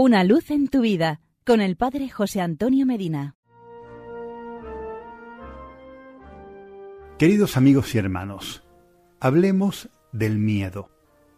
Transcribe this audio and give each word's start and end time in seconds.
Una 0.00 0.22
luz 0.22 0.52
en 0.52 0.68
tu 0.68 0.82
vida 0.82 1.20
con 1.44 1.60
el 1.60 1.76
Padre 1.76 2.08
José 2.08 2.40
Antonio 2.40 2.86
Medina. 2.86 3.34
Queridos 7.18 7.56
amigos 7.56 7.92
y 7.96 7.98
hermanos, 7.98 8.62
hablemos 9.18 9.88
del 10.12 10.38
miedo, 10.38 10.88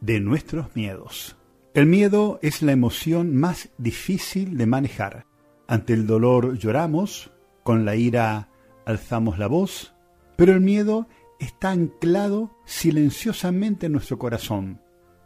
de 0.02 0.20
nuestros 0.20 0.76
miedos. 0.76 1.38
El 1.72 1.86
miedo 1.86 2.38
es 2.42 2.60
la 2.60 2.72
emoción 2.72 3.34
más 3.34 3.70
difícil 3.78 4.58
de 4.58 4.66
manejar. 4.66 5.24
Ante 5.66 5.94
el 5.94 6.06
dolor 6.06 6.58
lloramos, 6.58 7.32
con 7.62 7.86
la 7.86 7.96
ira 7.96 8.50
alzamos 8.84 9.38
la 9.38 9.46
voz, 9.46 9.94
pero 10.36 10.52
el 10.52 10.60
miedo 10.60 11.08
está 11.38 11.70
anclado 11.70 12.50
silenciosamente 12.66 13.86
en 13.86 13.92
nuestro 13.92 14.18
corazón. 14.18 14.82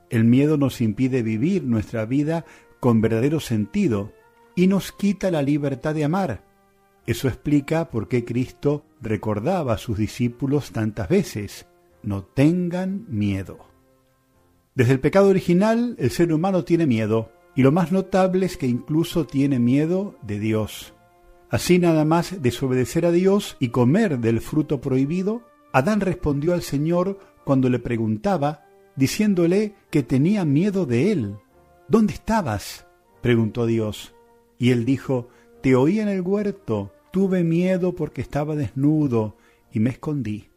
El 0.09 0.23
miedo 0.23 0.57
nos 0.57 0.81
impide 0.81 1.25
vivir 1.25 1.65
nuestra 1.65 2.07
vida 2.07 2.45
con 2.85 3.01
verdadero 3.01 3.41
sentido 3.41 4.13
y 4.55 4.67
nos 4.67 4.93
quita 4.93 5.31
la 5.31 5.41
libertad 5.41 5.95
de 5.95 6.05
amar. 6.05 6.45
Eso 7.07 7.29
explica 7.29 7.89
por 7.89 8.09
qué 8.09 8.27
Cristo 8.27 8.85
recordaba 9.01 9.73
a 9.73 9.79
sus 9.79 9.97
discípulos 9.97 10.71
tantas 10.71 11.09
veces, 11.09 11.67
no 12.03 12.25
tengan 12.25 13.07
miedo. 13.09 13.71
Desde 14.75 14.93
el 14.93 15.01
pecado 15.01 15.29
original 15.29 15.97
el 15.99 16.11
ser 16.11 16.31
humano 16.31 16.65
tiene 16.65 16.87
miedo, 16.87 17.33
y 17.55 17.63
lo 17.63 17.73
más 17.73 17.91
notable 17.91 18.45
es 18.45 18.59
que 18.59 18.67
incluso 18.67 19.27
tiene 19.27 19.59
miedo 19.59 20.19
de 20.21 20.39
Dios. 20.39 20.93
Así 21.49 21.79
nada 21.79 22.05
más 22.05 22.43
desobedecer 22.43 23.07
a 23.07 23.13
Dios 23.13 23.57
y 23.61 23.69
comer 23.69 24.19
del 24.19 24.43
fruto 24.43 24.83
prohibido, 24.83 25.41
Adán 25.73 26.03
respondió 26.03 26.53
al 26.53 26.61
Señor 26.61 27.19
cuando 27.47 27.71
le 27.71 27.79
preguntaba, 27.79 28.67
diciéndole 28.95 29.75
que 29.89 30.03
tenía 30.03 30.45
miedo 30.45 30.85
de 30.85 31.13
él. 31.13 31.37
¿Dónde 31.89 32.15
estabas? 32.15 32.87
preguntó 33.21 33.67
Dios. 33.67 34.15
Y 34.59 34.71
él 34.71 34.85
dijo, 34.85 35.29
Te 35.61 35.77
oí 35.77 36.01
en 36.01 36.09
el 36.09 36.23
huerto, 36.23 36.93
tuve 37.13 37.45
miedo 37.45 37.95
porque 37.95 38.21
estaba 38.21 38.57
desnudo 38.57 39.37
y 39.73 39.81
me 39.81 39.91
escondí. 39.91 40.49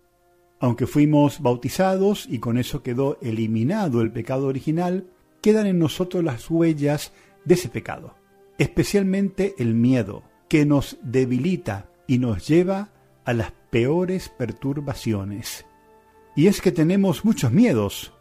Aunque 0.59 0.87
fuimos 0.87 1.41
bautizados 1.41 2.25
y 2.27 2.39
con 2.39 2.57
eso 2.57 2.81
quedó 2.81 3.17
eliminado 3.21 4.01
el 4.01 4.11
pecado 4.11 4.47
original, 4.47 5.07
quedan 5.41 5.67
en 5.67 5.79
nosotros 5.79 6.23
las 6.23 6.49
huellas 6.49 7.11
de 7.45 7.53
ese 7.53 7.69
pecado, 7.69 8.15
especialmente 8.57 9.53
el 9.59 9.75
miedo, 9.75 10.23
que 10.49 10.65
nos 10.65 10.97
debilita 11.03 11.89
y 12.07 12.17
nos 12.17 12.47
lleva 12.47 12.89
a 13.25 13.33
las 13.33 13.51
peores 13.69 14.29
perturbaciones. 14.29 15.65
Y 16.35 16.47
es 16.47 16.61
que 16.61 16.71
tenemos 16.71 17.25
muchos 17.25 17.51
miedos, 17.51 18.13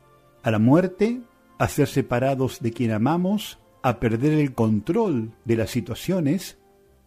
a 0.43 0.51
la 0.51 0.59
muerte, 0.59 1.23
a 1.59 1.69
ser 1.69 1.89
separados 1.89 2.61
de 2.61 2.73
quien 2.73 2.93
amamos, 2.93 3.59
a 3.83 4.01
perder 4.01 4.35
el 4.35 4.55
control 4.55 5.33
de 5.45 5.57
las 5.57 5.71
situaciones, 5.71 6.59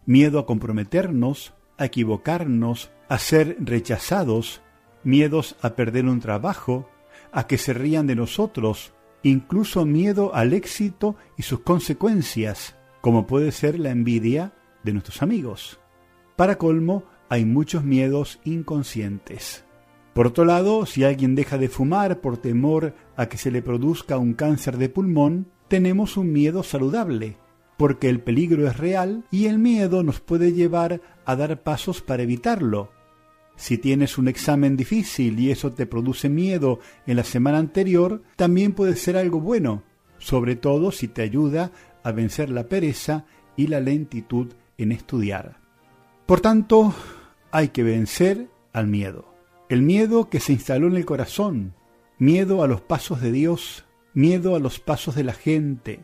miedo 0.06 0.38
a 0.38 0.46
comprometernos, 0.46 1.54
a 1.78 1.86
equivocarnos, 1.86 2.90
a 3.08 3.18
ser 3.18 3.56
rechazados, 3.60 4.62
miedos 5.04 5.56
a 5.62 5.74
perder 5.76 6.06
un 6.06 6.20
trabajo, 6.20 6.88
a 7.32 7.46
que 7.46 7.58
se 7.58 7.74
rían 7.74 8.06
de 8.06 8.16
nosotros, 8.16 8.92
incluso 9.22 9.84
miedo 9.84 10.34
al 10.34 10.52
éxito 10.52 11.16
y 11.36 11.42
sus 11.42 11.60
consecuencias, 11.60 12.76
como 13.00 13.26
puede 13.26 13.52
ser 13.52 13.78
la 13.78 13.90
envidia 13.90 14.52
de 14.82 14.92
nuestros 14.92 15.22
amigos. 15.22 15.80
Para 16.36 16.58
colmo, 16.58 17.04
hay 17.28 17.44
muchos 17.44 17.84
miedos 17.84 18.40
inconscientes. 18.44 19.64
Por 20.14 20.26
otro 20.26 20.44
lado, 20.44 20.86
si 20.86 21.04
alguien 21.04 21.34
deja 21.34 21.56
de 21.56 21.68
fumar 21.68 22.20
por 22.20 22.36
temor 22.36 22.94
a 23.16 23.26
que 23.26 23.38
se 23.38 23.50
le 23.50 23.62
produzca 23.62 24.18
un 24.18 24.34
cáncer 24.34 24.76
de 24.76 24.88
pulmón, 24.88 25.46
tenemos 25.68 26.16
un 26.16 26.32
miedo 26.32 26.62
saludable, 26.62 27.36
porque 27.76 28.08
el 28.08 28.20
peligro 28.20 28.66
es 28.66 28.76
real 28.76 29.24
y 29.30 29.46
el 29.46 29.58
miedo 29.58 30.02
nos 30.02 30.20
puede 30.20 30.52
llevar 30.52 31.00
a 31.24 31.36
dar 31.36 31.62
pasos 31.62 32.02
para 32.02 32.24
evitarlo. 32.24 32.90
Si 33.54 33.78
tienes 33.78 34.18
un 34.18 34.26
examen 34.26 34.76
difícil 34.76 35.38
y 35.38 35.50
eso 35.50 35.72
te 35.72 35.86
produce 35.86 36.28
miedo 36.28 36.80
en 37.06 37.16
la 37.16 37.24
semana 37.24 37.58
anterior, 37.58 38.22
también 38.36 38.72
puede 38.72 38.96
ser 38.96 39.16
algo 39.16 39.38
bueno, 39.40 39.84
sobre 40.18 40.56
todo 40.56 40.90
si 40.90 41.08
te 41.08 41.22
ayuda 41.22 41.70
a 42.02 42.10
vencer 42.12 42.50
la 42.50 42.64
pereza 42.68 43.26
y 43.56 43.68
la 43.68 43.80
lentitud 43.80 44.54
en 44.78 44.92
estudiar. 44.92 45.58
Por 46.26 46.40
tanto, 46.40 46.94
hay 47.50 47.68
que 47.68 47.82
vencer 47.82 48.48
al 48.72 48.86
miedo. 48.86 49.30
El 49.70 49.82
miedo 49.82 50.28
que 50.28 50.40
se 50.40 50.52
instaló 50.52 50.88
en 50.88 50.96
el 50.96 51.04
corazón, 51.04 51.74
miedo 52.18 52.64
a 52.64 52.66
los 52.66 52.80
pasos 52.80 53.20
de 53.20 53.30
Dios, 53.30 53.84
miedo 54.14 54.56
a 54.56 54.58
los 54.58 54.80
pasos 54.80 55.14
de 55.14 55.22
la 55.22 55.32
gente, 55.32 56.00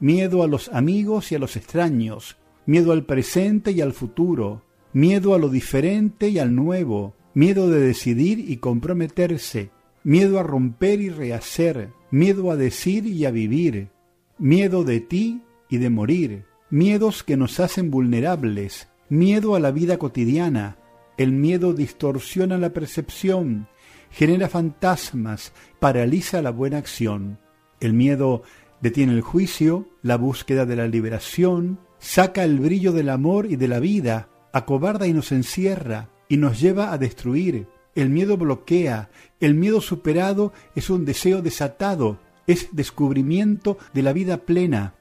miedo 0.00 0.42
a 0.42 0.46
los 0.46 0.70
amigos 0.70 1.30
y 1.30 1.34
a 1.34 1.38
los 1.38 1.56
extraños, 1.56 2.38
miedo 2.64 2.90
al 2.90 3.04
presente 3.04 3.72
y 3.72 3.82
al 3.82 3.92
futuro, 3.92 4.62
miedo 4.94 5.34
a 5.34 5.38
lo 5.38 5.50
diferente 5.50 6.30
y 6.30 6.38
al 6.38 6.54
nuevo, 6.54 7.14
miedo 7.34 7.68
de 7.68 7.80
decidir 7.80 8.50
y 8.50 8.56
comprometerse, 8.56 9.68
miedo 10.04 10.40
a 10.40 10.42
romper 10.42 11.02
y 11.02 11.10
rehacer, 11.10 11.90
miedo 12.10 12.50
a 12.50 12.56
decir 12.56 13.06
y 13.06 13.26
a 13.26 13.30
vivir, 13.30 13.90
miedo 14.38 14.84
de 14.84 15.00
ti 15.00 15.42
y 15.68 15.76
de 15.76 15.90
morir, 15.90 16.44
miedos 16.70 17.22
que 17.24 17.36
nos 17.36 17.60
hacen 17.60 17.90
vulnerables, 17.90 18.88
miedo 19.10 19.54
a 19.54 19.60
la 19.60 19.70
vida 19.70 19.98
cotidiana, 19.98 20.78
el 21.16 21.32
miedo 21.32 21.74
distorsiona 21.74 22.58
la 22.58 22.72
percepción, 22.72 23.68
genera 24.10 24.48
fantasmas, 24.48 25.52
paraliza 25.78 26.42
la 26.42 26.50
buena 26.50 26.78
acción. 26.78 27.38
El 27.80 27.92
miedo 27.92 28.42
detiene 28.80 29.12
el 29.12 29.20
juicio, 29.20 29.88
la 30.02 30.16
búsqueda 30.16 30.66
de 30.66 30.76
la 30.76 30.88
liberación, 30.88 31.78
saca 31.98 32.44
el 32.44 32.58
brillo 32.58 32.92
del 32.92 33.08
amor 33.08 33.46
y 33.46 33.56
de 33.56 33.68
la 33.68 33.78
vida, 33.78 34.28
acobarda 34.52 35.06
y 35.06 35.12
nos 35.12 35.32
encierra 35.32 36.10
y 36.28 36.36
nos 36.36 36.60
lleva 36.60 36.92
a 36.92 36.98
destruir. 36.98 37.66
El 37.94 38.08
miedo 38.08 38.36
bloquea, 38.36 39.10
el 39.38 39.54
miedo 39.54 39.80
superado 39.80 40.52
es 40.74 40.88
un 40.88 41.04
deseo 41.04 41.42
desatado, 41.42 42.18
es 42.46 42.68
descubrimiento 42.72 43.78
de 43.92 44.02
la 44.02 44.12
vida 44.12 44.38
plena. 44.38 44.94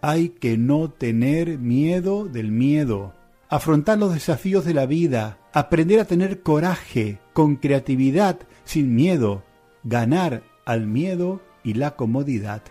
Hay 0.00 0.30
que 0.30 0.56
no 0.56 0.90
tener 0.90 1.58
miedo 1.58 2.24
del 2.24 2.50
miedo 2.50 3.14
afrontar 3.50 3.98
los 3.98 4.14
desafíos 4.14 4.64
de 4.64 4.74
la 4.74 4.86
vida, 4.86 5.38
aprender 5.52 5.98
a 5.98 6.04
tener 6.04 6.40
coraje, 6.42 7.18
con 7.32 7.56
creatividad, 7.56 8.38
sin 8.64 8.94
miedo, 8.94 9.42
ganar 9.82 10.44
al 10.64 10.86
miedo 10.86 11.40
y 11.64 11.74
la 11.74 11.96
comodidad. 11.96 12.62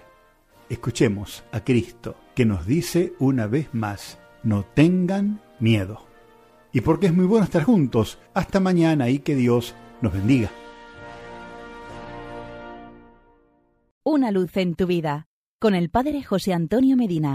Escuchemos 0.69 1.43
a 1.51 1.65
Cristo, 1.65 2.15
que 2.33 2.45
nos 2.45 2.65
dice 2.65 3.13
una 3.19 3.45
vez 3.45 3.67
más, 3.73 4.19
no 4.41 4.63
tengan 4.63 5.41
miedo. 5.59 6.05
Y 6.71 6.79
porque 6.81 7.07
es 7.07 7.13
muy 7.13 7.25
bueno 7.25 7.43
estar 7.43 7.63
juntos, 7.63 8.17
hasta 8.33 8.61
mañana 8.61 9.09
y 9.09 9.19
que 9.19 9.35
Dios 9.35 9.75
nos 10.01 10.13
bendiga. 10.13 10.49
Una 14.03 14.31
luz 14.31 14.55
en 14.55 14.75
tu 14.75 14.87
vida, 14.87 15.27
con 15.59 15.75
el 15.75 15.89
Padre 15.89 16.23
José 16.23 16.53
Antonio 16.53 16.95
Medina. 16.95 17.27